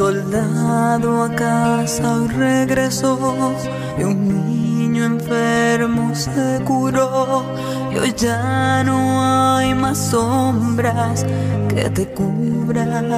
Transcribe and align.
soldado 0.00 1.24
a 1.24 1.28
casa 1.34 2.14
hoy 2.14 2.28
regresó 2.28 3.54
y 3.98 4.04
un 4.04 4.28
niño 4.28 5.04
enfermo 5.04 6.14
se 6.14 6.62
curó 6.64 7.44
y 7.92 7.98
hoy 7.98 8.14
ya 8.16 8.82
no 8.82 9.22
hay 9.22 9.74
más 9.74 9.98
sombras 9.98 11.26
que 11.68 11.90
te 11.90 12.06
cubran. 12.14 13.12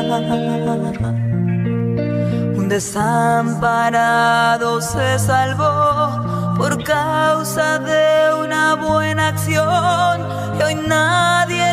Un 2.56 2.68
desamparado 2.68 4.80
se 4.80 5.20
salvó 5.20 6.56
por 6.56 6.82
causa 6.82 7.78
de 7.78 8.42
una 8.44 8.74
buena 8.74 9.28
acción 9.28 10.26
y 10.58 10.62
hoy 10.64 10.74
nadie 10.74 11.71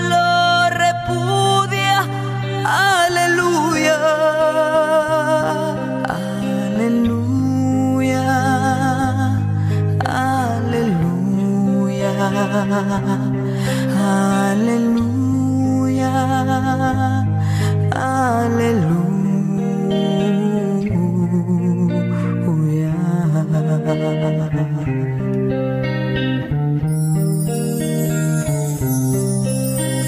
Aleluya. 12.72 15.10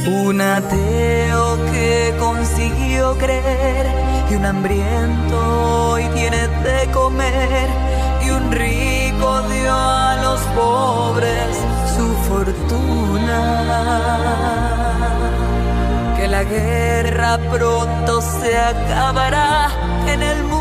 Un 0.08 0.40
ateo 0.40 1.58
que 1.72 2.14
consiguió 2.20 3.18
creer 3.18 3.88
y 4.30 4.36
un 4.36 4.46
hambriento 4.46 5.92
hoy 5.92 6.04
tiene 6.14 6.48
de 6.48 6.92
comer 6.92 7.91
y 8.26 8.30
un 8.30 8.52
rico 8.52 9.42
dio 9.50 9.74
a 9.74 10.16
los 10.24 10.40
pobres 10.60 11.58
su 11.96 12.08
fortuna. 12.30 13.42
Que 16.18 16.28
la 16.28 16.44
guerra 16.44 17.38
pronto 17.50 18.22
se 18.22 18.58
acabará, 18.58 19.70
en 20.08 20.22
el 20.24 20.44
mundo 20.44 20.61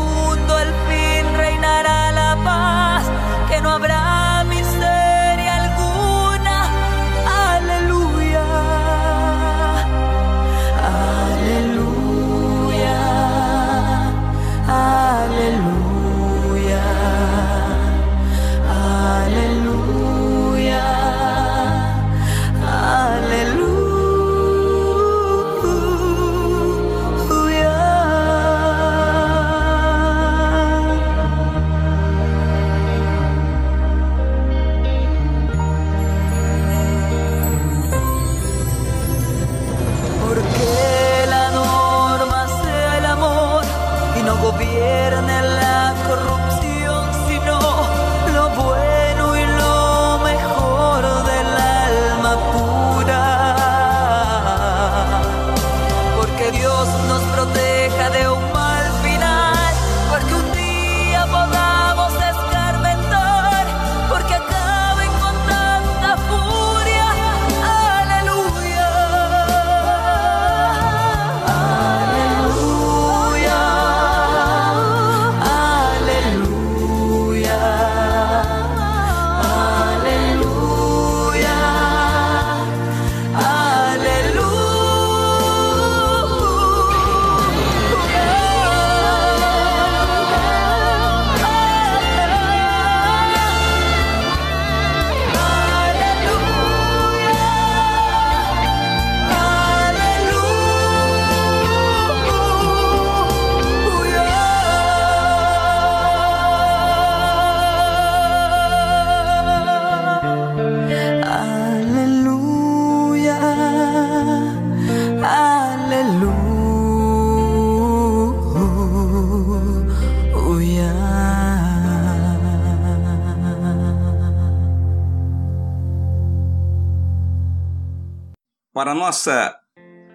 Para 128.81 128.95
nossa 128.95 129.55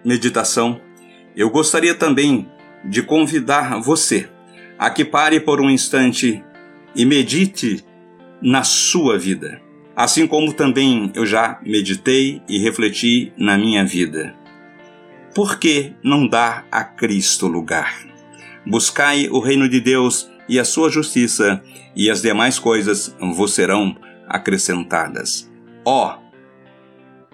meditação, 0.03 0.81
eu 1.37 1.49
gostaria 1.49 1.95
também 1.95 2.51
de 2.83 3.01
convidar 3.01 3.79
você 3.79 4.29
a 4.77 4.89
que 4.89 5.05
pare 5.05 5.39
por 5.39 5.61
um 5.61 5.69
instante 5.69 6.43
e 6.93 7.05
medite 7.05 7.81
na 8.41 8.65
sua 8.65 9.17
vida, 9.17 9.61
assim 9.95 10.27
como 10.27 10.51
também 10.51 11.09
eu 11.15 11.25
já 11.25 11.61
meditei 11.63 12.41
e 12.45 12.59
refleti 12.59 13.31
na 13.37 13.57
minha 13.57 13.85
vida. 13.85 14.35
Por 15.33 15.59
que 15.59 15.93
não 16.03 16.27
dar 16.27 16.67
a 16.69 16.83
Cristo 16.83 17.47
lugar? 17.47 17.97
Buscai 18.65 19.29
o 19.29 19.39
reino 19.39 19.69
de 19.69 19.79
Deus 19.79 20.29
e 20.49 20.59
a 20.59 20.65
sua 20.65 20.89
justiça, 20.89 21.63
e 21.95 22.09
as 22.09 22.21
demais 22.21 22.59
coisas 22.59 23.15
vos 23.17 23.53
serão 23.53 23.95
acrescentadas. 24.27 25.49
Ó, 25.85 26.26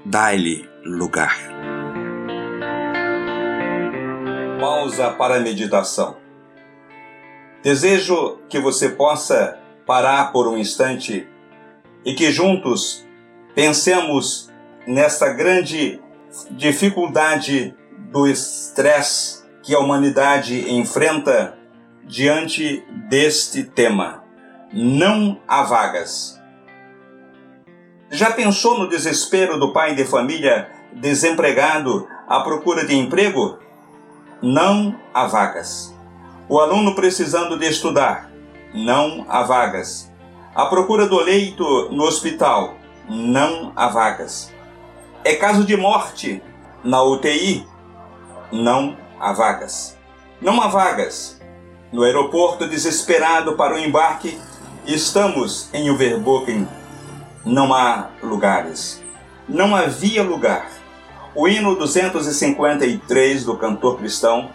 dai-lhe 0.06 0.70
lugar. 0.84 1.38
Pausa 4.60 5.12
para 5.12 5.38
a 5.38 5.40
meditação. 5.40 6.18
Desejo 7.64 8.40
que 8.50 8.60
você 8.60 8.90
possa 8.90 9.60
parar 9.86 10.32
por 10.32 10.48
um 10.48 10.58
instante 10.58 11.28
e 12.06 12.14
que 12.14 12.32
juntos 12.32 13.06
pensemos 13.56 14.52
nesta 14.86 15.32
grande 15.32 16.02
dificuldade 16.52 17.76
do 18.12 18.28
estresse 18.28 19.44
que 19.62 19.74
a 19.74 19.80
humanidade 19.80 20.70
enfrenta 20.70 21.58
diante 22.04 22.84
deste 23.10 23.64
tema. 23.64 24.24
Não 24.74 25.40
há 25.48 25.64
vagas. 25.64 26.43
Já 28.14 28.30
pensou 28.30 28.78
no 28.78 28.88
desespero 28.88 29.60
do 29.60 29.74
pai 29.74 29.96
de 29.96 30.06
família 30.06 30.70
desempregado 30.92 32.08
à 32.30 32.42
procura 32.42 32.86
de 32.86 32.94
emprego? 32.94 33.58
Não 34.40 34.96
há 35.12 35.26
vagas. 35.26 35.92
O 36.48 36.60
aluno 36.60 36.94
precisando 36.94 37.58
de 37.58 37.66
estudar? 37.66 38.30
Não 38.72 39.26
há 39.28 39.42
vagas. 39.42 40.12
À 40.54 40.68
procura 40.68 41.08
do 41.08 41.20
leito 41.20 41.90
no 41.90 42.04
hospital? 42.04 42.76
Não 43.10 43.74
há 43.76 43.88
vagas. 43.88 44.54
É 45.24 45.34
caso 45.34 45.66
de 45.66 45.76
morte 45.76 46.40
na 46.84 47.02
UTI? 47.02 47.66
Não 48.52 48.96
há 49.20 49.34
vagas. 49.34 49.98
Não 50.40 50.62
há 50.62 50.68
vagas. 50.68 51.42
No 51.92 52.04
aeroporto 52.04 52.68
desesperado 52.68 53.54
para 53.54 53.74
o 53.74 53.80
embarque, 53.80 54.40
estamos 54.86 55.68
em 55.74 55.90
Overbooking 55.90 56.68
não 57.46 57.74
há 57.74 58.10
lugares. 58.22 59.02
Não 59.48 59.76
havia 59.76 60.24
lugar. 60.24 60.70
O 61.36 61.48
hino 61.48 61.76
253 61.76 63.44
do 63.44 63.58
cantor 63.58 63.98
cristão 63.98 64.50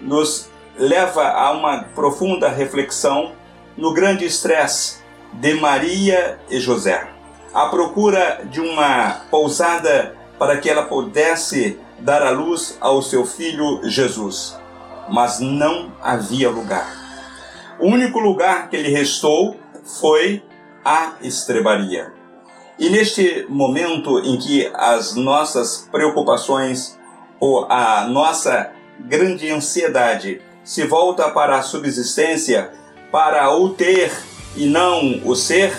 nos 0.00 0.48
leva 0.78 1.28
a 1.28 1.52
uma 1.52 1.84
profunda 1.94 2.48
reflexão 2.48 3.32
no 3.76 3.94
grande 3.94 4.24
estresse 4.24 4.98
de 5.32 5.54
Maria 5.54 6.38
e 6.50 6.58
José. 6.58 7.08
A 7.54 7.66
procura 7.66 8.42
de 8.44 8.60
uma 8.60 9.22
pousada 9.30 10.16
para 10.38 10.58
que 10.58 10.68
ela 10.68 10.84
pudesse 10.84 11.78
dar 11.98 12.22
a 12.22 12.30
luz 12.30 12.76
ao 12.80 13.00
seu 13.00 13.24
filho 13.24 13.80
Jesus. 13.88 14.58
Mas 15.08 15.40
não 15.40 15.92
havia 16.02 16.50
lugar. 16.50 16.86
O 17.78 17.86
único 17.86 18.18
lugar 18.18 18.68
que 18.68 18.76
lhe 18.76 18.90
restou 18.90 19.56
foi 19.84 20.42
a 20.84 21.12
estrebaria. 21.22 22.15
E 22.78 22.90
neste 22.90 23.46
momento 23.48 24.18
em 24.18 24.36
que 24.38 24.70
as 24.74 25.14
nossas 25.14 25.88
preocupações 25.90 26.98
ou 27.40 27.64
a 27.70 28.06
nossa 28.06 28.70
grande 29.00 29.50
ansiedade 29.50 30.42
se 30.62 30.84
volta 30.86 31.30
para 31.30 31.56
a 31.56 31.62
subsistência, 31.62 32.70
para 33.10 33.50
o 33.56 33.70
ter 33.70 34.12
e 34.54 34.66
não 34.66 35.22
o 35.24 35.34
ser, 35.34 35.72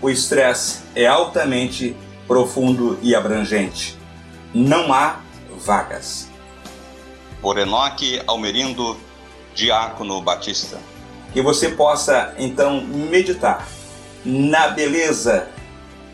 o 0.00 0.08
estresse 0.08 0.82
é 0.94 1.06
altamente 1.06 1.96
profundo 2.28 2.98
e 3.02 3.14
abrangente. 3.14 3.98
Não 4.54 4.92
há 4.92 5.20
vagas. 5.58 6.30
Por 7.40 7.58
Enoque 7.58 8.22
Almerindo, 8.26 8.96
Diácono 9.54 10.20
Batista. 10.20 10.78
Que 11.32 11.42
você 11.42 11.70
possa 11.70 12.34
então 12.38 12.80
meditar 12.80 13.66
na 14.24 14.68
beleza 14.68 15.48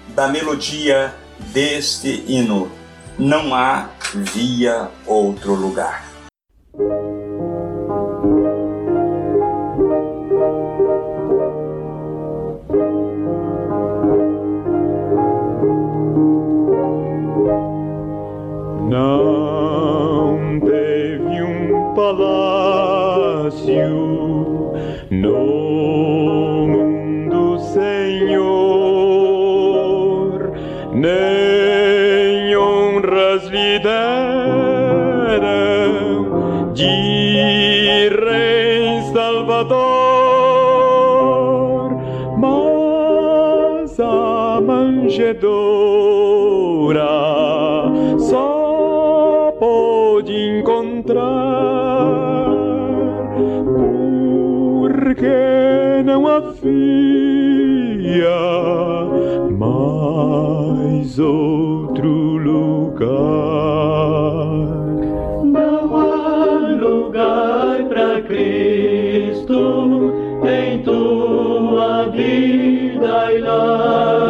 da 0.08 0.28
melodia 0.28 1.14
deste 1.52 2.24
hino. 2.26 2.70
Não 3.18 3.54
há 3.54 3.88
via 4.14 4.88
outro 5.06 5.54
lugar. 5.54 6.04
Não 18.88 20.60
teve 20.60 21.42
um 21.42 21.94
palácio 21.94 23.62
no 25.10 26.41
lhe 33.72 33.78
deram 33.78 35.52
de 36.74 38.08
Rei 38.10 39.00
Salvador, 39.12 39.78
mas 42.38 43.98
a 43.98 44.60
manjedoura 44.60 45.62
porque 55.22 56.02
não 56.04 56.26
havia 56.26 57.61
mais 59.50 61.18
outro 61.18 62.08
lugar. 62.38 63.06
Não 65.44 65.96
há 65.96 66.44
lugar 66.80 67.84
para 67.88 68.22
Cristo 68.22 69.54
em 70.44 70.82
tua 70.82 72.08
vida 72.08 73.32
e 73.32 73.38
lá. 73.38 74.21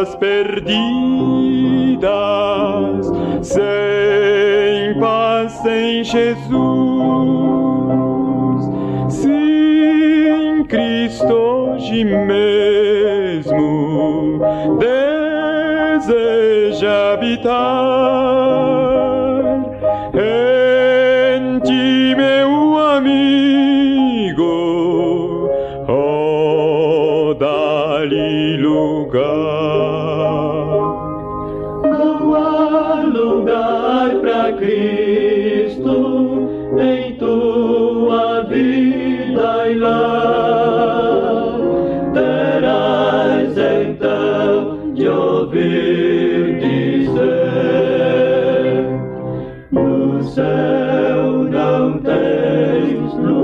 Ingratas 0.00 0.14
perdidas, 0.16 0.76
sem 3.42 4.98
paz, 4.98 5.52
sem 5.52 6.02
Jesus. 6.04 6.50
Sim, 9.08 10.64
Cristo 10.68 11.32
hoje 11.32 12.04
mesmo 12.04 13.50
deseja 15.98 17.12
habitar 17.14 18.89
no 53.14 53.40